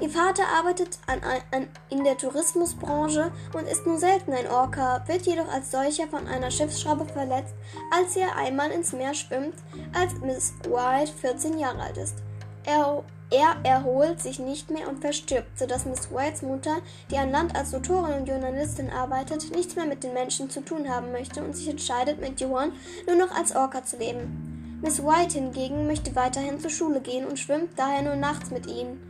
Ihr 0.00 0.10
Vater 0.10 0.44
arbeitet 0.56 0.98
an, 1.08 1.20
an, 1.50 1.66
in 1.90 2.04
der 2.04 2.16
Tourismusbranche 2.16 3.32
und 3.52 3.66
ist 3.66 3.84
nur 3.84 3.98
selten 3.98 4.32
ein 4.32 4.48
Orca, 4.48 5.02
wird 5.08 5.26
jedoch 5.26 5.48
als 5.48 5.72
solcher 5.72 6.06
von 6.06 6.28
einer 6.28 6.52
Schiffsschraube 6.52 7.06
verletzt, 7.06 7.54
als 7.92 8.14
er 8.14 8.36
einmal 8.36 8.70
ins 8.70 8.92
Meer 8.92 9.14
schwimmt, 9.14 9.56
als 9.92 10.14
Miss 10.20 10.54
White 10.68 11.12
14 11.20 11.58
Jahre 11.58 11.82
alt 11.82 11.96
ist. 11.96 12.18
Er 12.64 13.02
er 13.34 13.56
erholt 13.64 14.20
sich 14.20 14.38
nicht 14.38 14.70
mehr 14.70 14.88
und 14.88 15.00
verstirbt, 15.00 15.58
sodass 15.58 15.86
Miss 15.86 16.10
Whites 16.12 16.42
Mutter, 16.42 16.76
die 17.10 17.18
an 17.18 17.32
Land 17.32 17.56
als 17.56 17.74
Autorin 17.74 18.20
und 18.20 18.28
Journalistin 18.28 18.90
arbeitet, 18.90 19.50
nichts 19.50 19.74
mehr 19.74 19.86
mit 19.86 20.04
den 20.04 20.14
Menschen 20.14 20.50
zu 20.50 20.60
tun 20.60 20.88
haben 20.88 21.10
möchte 21.10 21.42
und 21.42 21.56
sich 21.56 21.68
entscheidet, 21.68 22.20
mit 22.20 22.40
Johann 22.40 22.72
nur 23.06 23.16
noch 23.16 23.34
als 23.34 23.56
Orca 23.56 23.84
zu 23.84 23.96
leben. 23.96 24.78
Miss 24.82 25.02
White 25.02 25.34
hingegen 25.34 25.86
möchte 25.86 26.14
weiterhin 26.14 26.60
zur 26.60 26.70
Schule 26.70 27.00
gehen 27.00 27.26
und 27.26 27.38
schwimmt 27.38 27.70
daher 27.76 28.02
nur 28.02 28.16
nachts 28.16 28.50
mit 28.50 28.66
ihnen. 28.66 29.00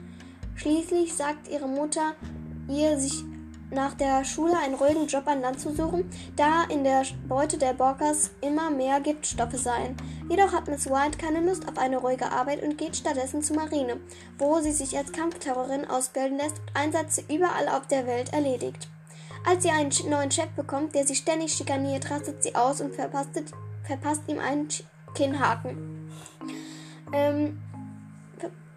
Schließlich 0.57 1.15
sagt 1.15 1.49
ihre 1.49 1.69
Mutter 1.69 2.15
ihr, 2.69 2.99
sich 2.99 3.25
nach 3.71 3.95
der 3.95 4.25
Schule 4.25 4.57
einen 4.59 4.75
ruhigen 4.75 5.07
Job 5.07 5.27
an 5.27 5.41
Land 5.41 5.61
zu 5.61 5.75
suchen, 5.75 6.11
da 6.37 6.65
in 6.69 6.85
der 6.85 7.05
Beute 7.29 7.59
der 7.59 7.73
Borkers 7.73 8.31
immer 8.41 8.71
mehr 8.71 9.01
Giftstoffe 9.01 9.57
seien. 9.57 9.97
Jedoch 10.29 10.53
hat 10.53 10.69
Miss 10.69 10.89
White 10.89 11.19
keine 11.19 11.41
Lust 11.41 11.69
auf 11.69 11.79
eine 11.79 11.99
ruhige 11.99 12.31
Arbeit 12.31 12.63
und 12.63 12.79
geht 12.79 12.97
stattdessen 12.97 13.43
zur 13.43 13.57
Marine, 13.57 13.99
wo 14.39 14.61
sie 14.61 14.73
sich 14.73 14.97
als 14.97 15.13
Kampfterrorin 15.13 15.89
ausbilden 15.89 16.39
lässt 16.39 16.59
und 16.61 16.77
Einsätze 16.77 17.25
überall 17.29 17.69
auf 17.69 17.87
der 17.87 18.07
Welt 18.07 18.33
erledigt. 18.33 18.89
Als 19.47 19.63
sie 19.63 19.71
einen 19.71 19.91
neuen 20.09 20.31
Chef 20.31 20.49
bekommt, 20.57 20.95
der 20.95 21.07
sie 21.07 21.15
ständig 21.15 21.53
schikaniert, 21.53 22.11
rastet 22.11 22.43
sie 22.43 22.55
aus 22.55 22.81
und 22.81 22.95
verpasst, 22.95 23.31
verpasst 23.83 24.23
ihm 24.27 24.39
einen 24.39 24.69
Kinnhaken, 25.15 26.11
ähm, 27.13 27.63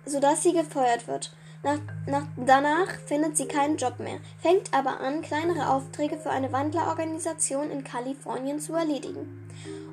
sodass 0.05 0.43
sie 0.43 0.53
gefeuert 0.53 1.07
wird. 1.07 1.31
Nach, 1.63 1.79
nach, 2.05 2.23
danach 2.37 2.89
findet 3.07 3.35
sie 3.35 3.47
keinen 3.47 3.77
Job 3.77 3.99
mehr, 3.99 4.19
fängt 4.39 4.73
aber 4.73 4.99
an, 4.99 5.21
kleinere 5.21 5.69
Aufträge 5.69 6.17
für 6.17 6.29
eine 6.29 6.51
Wandlerorganisation 6.51 7.71
in 7.71 7.83
Kalifornien 7.83 8.59
zu 8.59 8.73
erledigen 8.75 9.47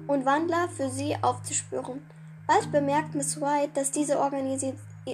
und 0.07 0.27
Wandler 0.27 0.69
für 0.69 0.91
sie 0.91 1.17
aufzuspüren. 1.23 2.03
Bald 2.47 2.71
bemerkt 2.71 3.15
Miss 3.15 3.41
White, 3.41 3.71
dass 3.75 3.91
diese 3.91 4.19
Organis 4.19 4.65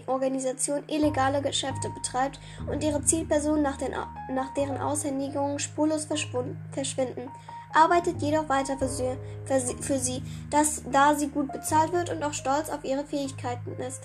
Organisation 0.07 0.85
illegale 0.87 1.43
Geschäfte 1.43 1.91
betreibt 1.91 2.39
und 2.71 2.83
ihre 2.85 3.03
Zielpersonen 3.05 3.63
nach, 3.63 3.77
den, 3.77 3.93
nach 4.33 4.55
deren 4.55 4.79
Aushändigungen 4.79 5.59
spurlos 5.59 6.05
verschwinden. 6.05 7.29
Arbeitet 7.73 8.23
jedoch 8.23 8.49
weiter 8.49 8.77
für 8.79 8.89
sie, 8.89 9.17
für 9.45 9.61
sie, 9.61 9.75
für 9.77 9.99
sie 9.99 10.23
dass, 10.51 10.83
da 10.91 11.15
sie 11.15 11.29
gut 11.29 11.53
bezahlt 11.53 11.93
wird 11.93 12.11
und 12.11 12.23
auch 12.23 12.35
stolz 12.35 12.69
auf 12.69 12.85
ihre 12.85 13.05
Fähigkeiten 13.05 13.73
ist. 13.81 14.03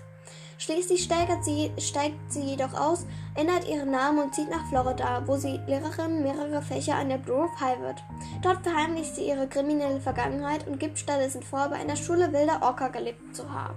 Schließlich 0.57 1.03
steigert 1.03 1.43
sie, 1.43 1.71
steigt 1.77 2.31
sie 2.31 2.41
jedoch 2.41 2.73
aus, 2.73 3.05
ändert 3.35 3.67
ihren 3.67 3.91
Namen 3.91 4.19
und 4.19 4.33
zieht 4.33 4.49
nach 4.49 4.65
Florida, 4.69 5.21
wo 5.25 5.35
sie 5.35 5.59
Lehrerin 5.67 6.23
mehrerer 6.23 6.61
Fächer 6.61 6.95
an 6.95 7.09
der 7.09 7.19
Grove 7.19 7.59
High 7.59 7.79
wird. 7.81 8.03
Dort 8.41 8.63
verheimlicht 8.63 9.15
sie 9.15 9.27
ihre 9.27 9.47
kriminelle 9.47 9.99
Vergangenheit 9.99 10.65
und 10.67 10.79
gibt 10.79 10.97
stattdessen 10.97 11.43
vor, 11.43 11.67
bei 11.69 11.75
einer 11.75 11.97
Schule 11.97 12.31
wilder 12.31 12.61
Orca 12.61 12.87
gelebt 12.87 13.35
zu 13.35 13.51
haben. 13.51 13.75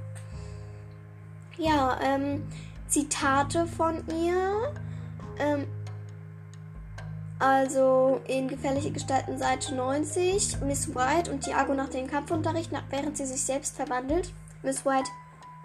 Ja, 1.57 1.99
ähm, 2.01 2.47
Zitate 2.87 3.67
von 3.67 4.05
ihr. 4.09 4.73
Ähm, 5.39 5.67
also 7.41 8.21
in 8.27 8.49
Gefährliche 8.49 8.91
Gestalten 8.91 9.39
Seite 9.39 9.75
90. 9.75 10.61
Miss 10.63 10.95
White 10.95 11.31
und 11.31 11.43
Tiago 11.43 11.75
nach 11.75 11.89
dem 11.89 12.09
Kampfunterricht, 12.09 12.71
während 12.91 13.17
sie 13.17 13.27
sich 13.27 13.43
selbst 13.43 13.77
verwandelt. 13.77 14.33
Miss 14.63 14.85
White, 14.85 15.11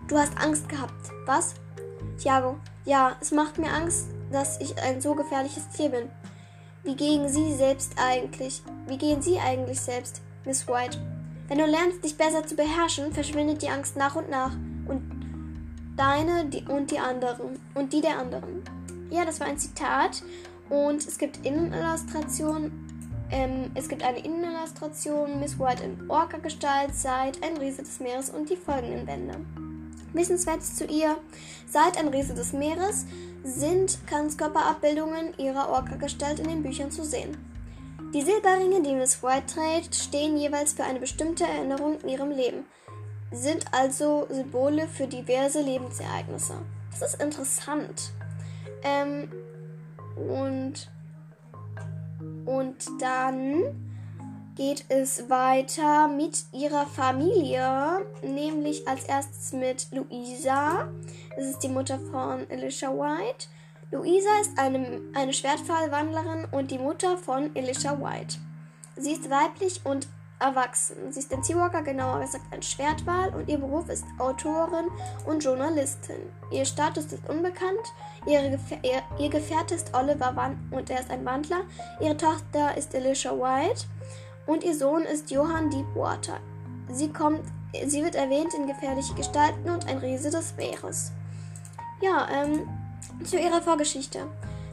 Du 0.07 0.17
hast 0.17 0.37
Angst 0.37 0.67
gehabt. 0.67 1.11
Was? 1.25 1.55
Tiago, 2.17 2.57
ja, 2.85 3.15
es 3.21 3.31
macht 3.31 3.57
mir 3.57 3.71
Angst, 3.71 4.07
dass 4.31 4.59
ich 4.59 4.77
ein 4.81 5.01
so 5.01 5.15
gefährliches 5.15 5.69
Tier 5.69 5.89
bin. 5.89 6.09
Wie 6.83 6.95
gehen 6.95 7.29
Sie 7.29 7.53
selbst 7.53 7.93
eigentlich? 7.97 8.61
Wie 8.87 8.97
gehen 8.97 9.21
Sie 9.21 9.39
eigentlich 9.39 9.79
selbst, 9.79 10.21
Miss 10.43 10.67
White? 10.67 10.97
Wenn 11.47 11.57
du 11.57 11.65
lernst, 11.65 12.03
dich 12.03 12.17
besser 12.17 12.45
zu 12.45 12.55
beherrschen, 12.55 13.13
verschwindet 13.13 13.61
die 13.61 13.69
Angst 13.69 13.95
nach 13.95 14.15
und 14.15 14.29
nach. 14.29 14.51
Und 14.87 15.01
deine 15.95 16.45
die, 16.45 16.65
und 16.65 16.91
die 16.91 16.99
anderen. 16.99 17.59
Und 17.73 17.93
die 17.93 18.01
der 18.01 18.19
anderen. 18.19 18.63
Ja, 19.09 19.23
das 19.23 19.39
war 19.39 19.47
ein 19.47 19.57
Zitat. 19.57 20.23
Und 20.69 21.07
es 21.07 21.17
gibt 21.17 21.45
Innenillustrationen. 21.45 22.89
Ähm, 23.31 23.71
es 23.75 23.87
gibt 23.87 24.03
eine 24.03 24.19
Innenillustration, 24.19 25.39
Miss 25.39 25.57
White 25.57 25.83
in 25.83 26.09
Orca-Gestalt, 26.09 26.93
Seid, 26.93 27.41
ein 27.41 27.57
Riese 27.57 27.83
des 27.83 27.99
Meeres 27.99 28.29
und 28.29 28.49
die 28.49 28.57
folgenden 28.57 29.05
Bände. 29.05 29.62
Wissenswertes 30.13 30.75
zu 30.75 30.85
ihr. 30.85 31.17
Seit 31.69 31.97
ein 31.97 32.07
Riese 32.07 32.33
des 32.33 32.53
Meeres 32.53 33.05
sind 33.43 33.99
Ganzkörperabbildungen 34.07 35.37
ihrer 35.37 35.69
Orca-Gestalt 35.69 36.39
in 36.39 36.47
den 36.47 36.63
Büchern 36.63 36.91
zu 36.91 37.03
sehen. 37.03 37.37
Die 38.13 38.21
Silberringe, 38.21 38.83
die 38.83 38.93
Miss 38.93 39.23
White 39.23 39.55
trägt, 39.55 39.95
stehen 39.95 40.37
jeweils 40.37 40.73
für 40.73 40.83
eine 40.83 40.99
bestimmte 40.99 41.45
Erinnerung 41.45 41.99
in 42.01 42.09
ihrem 42.09 42.29
Leben, 42.29 42.65
sind 43.31 43.65
also 43.71 44.27
Symbole 44.29 44.87
für 44.87 45.07
diverse 45.07 45.61
Lebensereignisse. 45.61 46.53
Das 46.91 47.13
ist 47.13 47.21
interessant. 47.21 48.11
Ähm, 48.83 49.31
und, 50.15 50.91
und 52.45 53.01
dann 53.01 53.92
geht 54.55 54.85
es 54.89 55.29
weiter 55.29 56.07
mit 56.07 56.45
ihrer 56.51 56.85
Familie, 56.85 58.05
nämlich 58.21 58.87
als 58.87 59.05
erstes 59.05 59.53
mit 59.53 59.87
Luisa. 59.91 60.89
Das 61.35 61.45
ist 61.45 61.63
die 61.63 61.69
Mutter 61.69 61.99
von 61.99 62.45
Alicia 62.49 62.89
White. 62.89 63.47
Luisa 63.91 64.29
ist 64.41 64.57
eine, 64.57 65.01
eine 65.13 65.33
Schwertfallwandlerin 65.33 66.45
und 66.51 66.71
die 66.71 66.79
Mutter 66.79 67.17
von 67.17 67.51
Alicia 67.55 67.99
White. 67.99 68.37
Sie 68.95 69.13
ist 69.13 69.29
weiblich 69.29 69.81
und 69.83 70.07
erwachsen. 70.39 71.11
Sie 71.11 71.19
ist 71.19 71.33
ein 71.33 71.43
Seawalker, 71.43 71.83
genauer 71.83 72.19
gesagt 72.19 72.45
ein 72.51 72.61
Schwertwal 72.61 73.29
und 73.29 73.47
ihr 73.47 73.57
Beruf 73.57 73.89
ist 73.89 74.05
Autorin 74.19 74.87
und 75.25 75.43
Journalistin. 75.43 76.29
Ihr 76.51 76.65
Status 76.65 77.05
ist 77.05 77.27
unbekannt. 77.29 77.79
Gefähr 78.25 78.79
ihr, 78.83 79.01
ihr 79.19 79.29
Gefährte 79.29 79.75
ist 79.75 79.93
Oliver 79.93 80.35
Wan 80.35 80.57
und 80.71 80.89
er 80.89 80.99
ist 80.99 81.09
ein 81.09 81.25
Wandler. 81.25 81.61
Ihre 81.99 82.17
Tochter 82.17 82.75
ist 82.77 82.93
Alicia 82.93 83.31
White 83.31 83.85
und 84.45 84.63
ihr 84.63 84.75
Sohn 84.75 85.03
ist 85.03 85.31
Johann 85.31 85.69
Deepwater. 85.69 86.39
Sie, 86.91 87.09
kommt, 87.09 87.41
sie 87.85 88.03
wird 88.03 88.15
erwähnt 88.15 88.53
in 88.53 88.67
Gefährliche 88.67 89.13
Gestalten 89.13 89.69
und 89.69 89.87
ein 89.87 89.97
Riese 89.99 90.29
des 90.29 90.55
Meeres. 90.57 91.11
Ja, 92.01 92.27
ähm, 92.31 92.67
zu 93.23 93.37
ihrer 93.37 93.61
Vorgeschichte. 93.61 94.27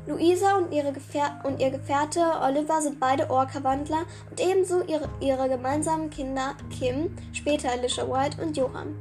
Luisa 0.07 0.57
und, 0.57 0.73
ihre 0.73 0.93
Gefähr 0.93 1.41
und 1.45 1.61
ihr 1.61 1.71
Gefährte 1.71 2.21
Oliver 2.43 2.81
sind 2.81 2.99
beide 2.99 3.31
Orca-Wandler 3.31 4.07
und 4.31 4.41
ebenso 4.41 4.83
ihre, 4.83 5.09
ihre 5.21 5.49
gemeinsamen 5.49 6.11
Kinder 6.11 6.55
Kim, 6.71 7.17
später 7.33 7.71
Alicia 7.71 8.09
White 8.09 8.43
und 8.43 8.57
Johann. 8.57 8.97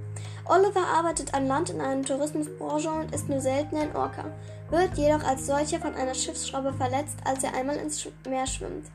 Oliver 0.46 0.86
arbeitet 0.96 1.34
an 1.34 1.48
Land 1.48 1.70
in 1.70 1.80
einer 1.80 2.04
Tourismusbranche 2.04 2.90
und 2.90 3.16
ist 3.16 3.30
nur 3.30 3.40
selten 3.40 3.78
ein 3.78 3.96
Orca, 3.96 4.26
wird 4.70 4.98
jedoch 4.98 5.24
als 5.24 5.48
solcher 5.48 5.80
von 5.80 5.96
einer 5.96 6.14
Schiffsschraube 6.14 6.74
verletzt, 6.74 7.18
als 7.24 7.44
er 7.44 7.54
einmal 7.54 7.78
ins 7.78 8.08
Meer 8.28 8.46
schwimmt. 8.46 8.88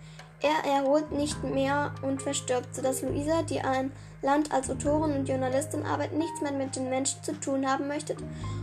Er 0.45 0.71
erholt 0.71 1.11
nicht 1.11 1.43
mehr 1.43 1.95
und 2.03 2.21
verstirbt, 2.21 2.75
sodass 2.75 3.01
Luisa, 3.01 3.41
die 3.49 3.63
an 3.63 3.91
Land 4.21 4.53
als 4.53 4.71
Autorin 4.71 5.17
und 5.17 5.27
Journalistin 5.27 5.85
arbeitet, 5.85 6.19
nichts 6.19 6.43
mehr 6.43 6.53
mit 6.53 6.77
den 6.77 6.91
Menschen 6.91 7.23
zu 7.23 7.33
tun 7.41 7.67
haben 7.67 7.89
möchte 7.89 8.15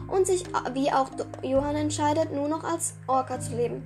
und 0.08 0.28
sich, 0.28 0.44
wie 0.76 0.92
auch 0.92 1.10
Johann 1.42 1.76
entscheidet, 1.76 2.32
nur 2.32 2.48
noch 2.48 2.64
als 2.64 2.94
Orca 3.08 3.40
zu 3.40 3.56
leben. 3.56 3.82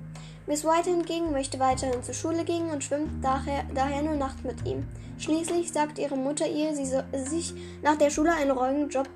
Miss 0.46 0.62
White 0.62 0.90
hingegen 0.90 1.32
möchte 1.32 1.58
weiterhin 1.58 2.02
zur 2.02 2.12
Schule 2.12 2.44
gehen 2.44 2.68
und 2.68 2.84
schwimmt 2.84 3.24
daher, 3.24 3.64
daher 3.74 4.02
nur 4.02 4.16
Nacht 4.16 4.44
mit 4.44 4.66
ihm. 4.66 4.86
Schließlich 5.18 5.72
sagt 5.72 5.98
ihre 5.98 6.18
Mutter 6.18 6.46
ihr, 6.46 6.76
sie 6.76 6.84
soll 6.84 7.04
sich 7.14 7.54
nach 7.82 7.96
der 7.96 8.10
Schule 8.10 8.34
einen 8.34 8.50
ruhigen 8.50 8.90
Job, 8.90 9.08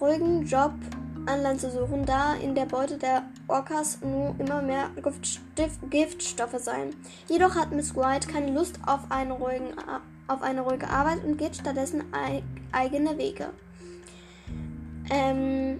ruhigen 0.00 0.46
Job 0.46 0.72
an 1.26 1.42
Land 1.42 1.60
zu 1.60 1.70
suchen, 1.70 2.04
da 2.06 2.34
in 2.34 2.54
der 2.54 2.66
Beute 2.66 2.96
der 2.96 3.22
Orcas 3.48 3.98
nur 4.02 4.34
immer 4.38 4.62
mehr 4.62 4.90
Giftstoffe 5.90 6.58
seien. 6.58 6.94
Jedoch 7.28 7.54
hat 7.54 7.72
Miss 7.72 7.94
White 7.94 8.28
keine 8.28 8.52
Lust 8.52 8.78
auf 8.86 9.00
eine, 9.10 9.32
ruhigen, 9.32 9.74
auf 10.28 10.42
eine 10.42 10.62
ruhige 10.62 10.88
Arbeit 10.88 11.24
und 11.24 11.36
geht 11.36 11.56
stattdessen 11.56 12.04
eigene 12.72 13.18
Wege. 13.18 13.50
Ähm, 15.10 15.78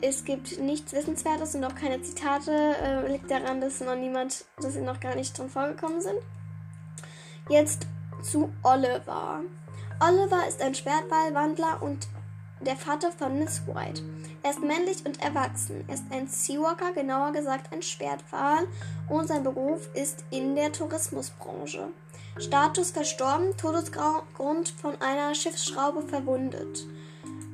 es 0.00 0.24
gibt 0.24 0.60
nichts 0.60 0.92
Wissenswertes 0.92 1.54
und 1.54 1.64
auch 1.64 1.74
keine 1.74 2.00
Zitate. 2.02 2.52
Äh, 2.52 3.12
liegt 3.12 3.30
daran, 3.30 3.60
dass 3.60 3.80
noch 3.80 3.96
niemand, 3.96 4.44
dass 4.58 4.74
sie 4.74 4.80
noch 4.80 5.00
gar 5.00 5.14
nicht 5.14 5.36
drin 5.36 5.48
vorgekommen 5.48 6.00
sind. 6.00 6.18
Jetzt 7.48 7.86
zu 8.22 8.52
Oliver. 8.62 9.40
Oliver 10.00 10.46
ist 10.48 10.60
ein 10.60 10.74
Schwertballwandler 10.74 11.80
und 11.80 12.08
der 12.60 12.76
Vater 12.76 13.12
von 13.12 13.38
Miss 13.38 13.62
White. 13.66 14.02
Er 14.42 14.50
ist 14.50 14.60
männlich 14.60 15.04
und 15.04 15.20
erwachsen. 15.22 15.84
Er 15.88 15.94
ist 15.94 16.04
ein 16.10 16.26
Seawalker, 16.26 16.92
genauer 16.92 17.32
gesagt 17.32 17.72
ein 17.72 17.82
Schwertwal, 17.82 18.66
und 19.08 19.28
sein 19.28 19.42
Beruf 19.42 19.88
ist 19.94 20.24
in 20.30 20.56
der 20.56 20.72
Tourismusbranche. 20.72 21.88
Status 22.38 22.90
verstorben, 22.90 23.56
Todesgrund 23.56 24.68
von 24.68 25.00
einer 25.00 25.34
Schiffsschraube 25.34 26.02
verwundet. 26.02 26.86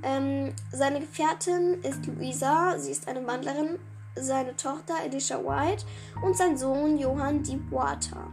Ähm, 0.02 0.52
seine 0.72 1.00
Gefährtin 1.00 1.80
ist 1.82 2.06
Luisa, 2.06 2.78
sie 2.78 2.90
ist 2.90 3.06
eine 3.06 3.24
Wandlerin, 3.26 3.78
seine 4.16 4.56
Tochter 4.56 4.94
Alicia 5.02 5.38
White 5.38 5.84
und 6.24 6.36
sein 6.36 6.58
Sohn 6.58 6.98
Johann 6.98 7.42
Deepwater. 7.42 8.26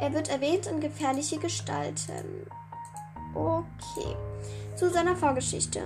Er 0.00 0.12
wird 0.14 0.30
erwähnt 0.30 0.66
in 0.66 0.80
gefährliche 0.80 1.38
Gestalten. 1.38 2.46
Okay. 3.34 4.16
Zu 4.80 4.88
seiner 4.88 5.14
Vorgeschichte. 5.14 5.82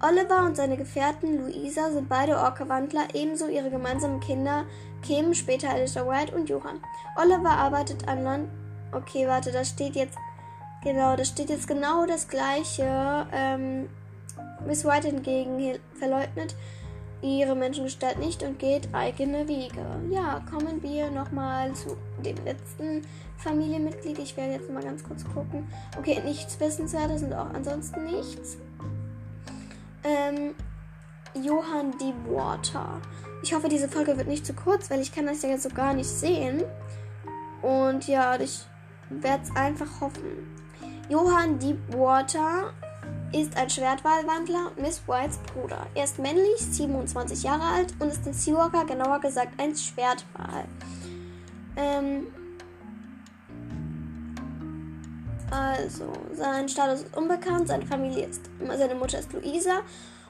Oliver 0.00 0.46
und 0.46 0.56
seine 0.56 0.78
Gefährten 0.78 1.36
Luisa 1.36 1.90
sind 1.90 2.08
beide 2.08 2.38
Orca-Wandler, 2.38 3.08
ebenso 3.12 3.48
ihre 3.48 3.68
gemeinsamen 3.68 4.20
Kinder 4.20 4.64
Kim, 5.02 5.34
später 5.34 5.68
Alicia 5.68 6.06
White 6.08 6.34
und 6.34 6.48
Johann. 6.48 6.80
Oliver 7.20 7.50
arbeitet 7.50 8.08
an 8.08 8.22
Land. 8.22 8.48
Okay, 8.92 9.28
warte, 9.28 9.52
da 9.52 9.62
steht 9.62 9.94
jetzt 9.94 10.16
Genau, 10.82 11.14
da 11.16 11.24
steht 11.26 11.50
jetzt 11.50 11.68
genau 11.68 12.06
das 12.06 12.26
gleiche. 12.26 13.26
Ähm, 13.30 13.90
Miss 14.66 14.86
White 14.86 15.08
hingegen 15.08 15.78
verleugnet 15.92 16.56
ihre 17.24 17.54
Menschengestalt 17.54 18.18
nicht 18.18 18.42
und 18.42 18.58
geht 18.58 18.88
eigene 18.92 19.48
Wege. 19.48 19.84
Ja, 20.10 20.42
kommen 20.50 20.82
wir 20.82 21.10
nochmal 21.10 21.72
zu 21.72 21.96
dem 22.24 22.36
letzten 22.44 23.02
Familienmitglied. 23.38 24.18
Ich 24.18 24.36
werde 24.36 24.52
jetzt 24.54 24.70
mal 24.70 24.82
ganz 24.82 25.02
kurz 25.02 25.24
gucken. 25.24 25.66
Okay, 25.98 26.20
nichts 26.24 26.60
Wissenswertes 26.60 27.22
und 27.22 27.32
auch 27.32 27.52
ansonsten 27.54 28.04
nichts. 28.04 28.58
Ähm, 30.04 30.54
Johann 31.42 31.96
Deepwater. 31.98 33.00
Ich 33.42 33.54
hoffe, 33.54 33.68
diese 33.68 33.88
Folge 33.88 34.16
wird 34.16 34.28
nicht 34.28 34.46
zu 34.46 34.52
kurz, 34.52 34.90
weil 34.90 35.00
ich 35.00 35.12
kann 35.12 35.26
das 35.26 35.42
ja 35.42 35.48
jetzt 35.48 35.64
so 35.64 35.70
gar 35.70 35.94
nicht 35.94 36.08
sehen. 36.08 36.62
Und 37.62 38.06
ja, 38.06 38.38
ich 38.38 38.60
werde 39.08 39.42
es 39.42 39.56
einfach 39.56 40.00
hoffen. 40.00 40.54
Johann 41.08 41.58
Deepwater 41.58 42.72
ist 43.40 43.56
ein 43.56 43.68
Schwertwahlwandler 43.68 44.70
Miss 44.76 45.02
Whites 45.08 45.38
Bruder. 45.52 45.86
Er 45.94 46.04
ist 46.04 46.18
männlich, 46.18 46.60
27 46.60 47.42
Jahre 47.42 47.62
alt 47.62 47.92
und 47.98 48.08
ist 48.08 48.26
ein 48.26 48.32
Seawalker, 48.32 48.84
genauer 48.84 49.20
gesagt 49.20 49.60
ein 49.60 49.74
Schwertwal. 49.74 50.64
Ähm 51.76 52.26
also, 55.50 56.12
sein 56.32 56.68
Status 56.68 57.02
ist 57.02 57.16
unbekannt, 57.16 57.68
seine 57.68 57.86
Familie 57.86 58.26
ist, 58.26 58.42
seine 58.76 58.94
Mutter 58.94 59.18
ist 59.18 59.32
Luisa 59.32 59.80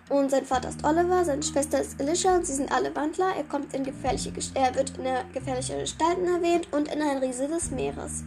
und 0.09 0.31
sein 0.31 0.45
Vater 0.45 0.71
ist 0.71 0.85
Oliver, 0.85 1.25
seine 1.25 1.43
Schwester 1.43 1.81
ist 1.81 2.01
Alicia 2.01 2.37
und 2.37 2.47
sie 2.47 2.55
sind 2.55 2.73
alle 2.73 2.95
Wandler. 2.97 3.33
Er 3.37 3.45
kommt 3.45 3.75
in 3.75 3.85
gefährliche, 3.85 4.33
er 4.55 4.75
wird 4.75 4.93
in 4.99 5.05
gefährliche 5.33 5.79
Gestalten 5.79 6.27
erwähnt 6.27 6.69
und 6.73 6.93
in 6.93 7.03
ein 7.03 7.19
Riese 7.19 7.49
des 7.49 7.71
Meeres. 7.71 8.25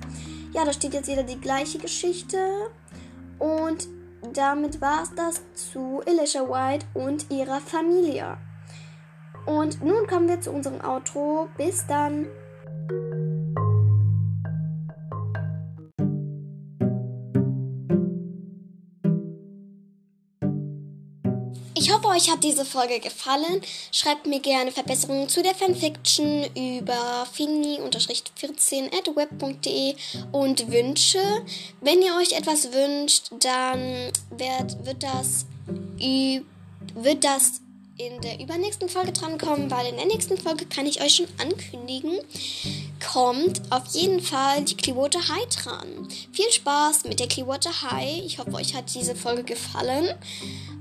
Ja, 0.54 0.66
da 0.66 0.74
steht 0.74 0.94
jetzt 0.94 1.10
wieder 1.10 1.24
die 1.24 1.40
gleiche 1.40 1.78
Geschichte. 1.78 2.38
Und 3.40 3.88
damit 4.36 4.82
war 4.82 5.04
es 5.04 5.14
das 5.16 5.42
zu 5.54 6.02
Alicia 6.08 6.42
White 6.42 6.86
und 6.94 7.30
ihrer 7.30 7.60
Familie. 7.60 8.38
Und 9.46 9.84
nun 9.84 10.08
kommen 10.08 10.28
wir 10.28 10.42
zu 10.42 10.52
unserem 10.52 10.82
Outro. 10.82 11.48
Bis 11.56 11.86
dann. 11.88 12.28
Euch 22.18 22.32
hat 22.32 22.44
diese 22.44 22.66
Folge 22.66 23.00
gefallen. 23.00 23.62
Schreibt 23.92 24.26
mir 24.26 24.40
gerne 24.40 24.72
Verbesserungen 24.72 25.30
zu 25.30 25.44
der 25.44 25.54
Fanfiction 25.54 26.46
über 26.56 27.28
fini-14 27.32 28.88
at 28.98 29.16
web.de 29.16 29.96
und 30.32 30.72
Wünsche. 30.72 31.22
Wenn 31.82 32.02
ihr 32.02 32.16
euch 32.16 32.34
etwas 32.34 32.74
wünscht, 32.74 33.32
dann 33.40 34.12
wird, 34.32 34.86
wird 34.86 35.04
das 35.04 35.46
wird 36.96 37.24
das 37.24 37.62
in 37.98 38.22
der 38.22 38.40
übernächsten 38.40 38.90
Folge 38.90 39.12
drankommen, 39.12 39.72
weil 39.72 39.88
in 39.88 39.98
der 39.98 40.06
nächsten 40.06 40.38
Folge 40.38 40.66
kann 40.66 40.86
ich 40.86 41.02
euch 41.02 41.16
schon 41.16 41.28
ankündigen, 41.40 42.20
kommt 43.12 43.62
auf 43.72 43.88
jeden 43.94 44.22
Fall 44.22 44.64
die 44.64 44.78
Clearwater 44.78 45.28
High 45.28 45.48
dran. 45.48 46.08
Viel 46.32 46.52
Spaß 46.52 47.06
mit 47.06 47.20
der 47.20 47.28
Clearwater 47.28 47.82
High. 47.82 48.24
Ich 48.24 48.38
hoffe, 48.38 48.54
euch 48.54 48.76
hat 48.76 48.94
diese 48.94 49.16
Folge 49.16 49.44
gefallen 49.44 50.14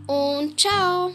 und 0.06 0.60
ciao! 0.60 1.12